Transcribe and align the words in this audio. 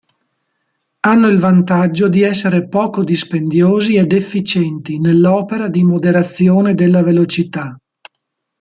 Hanno 1.01 1.27
il 1.27 1.37
vantaggio 1.37 2.07
di 2.09 2.23
essere 2.23 2.67
poco 2.67 3.03
dispendiosi 3.03 3.97
ed 3.97 4.13
efficienti 4.13 4.97
nell'opera 4.97 5.69
di 5.69 5.83
moderazione 5.83 6.73
della 6.73 7.03
velocità. 7.03 7.79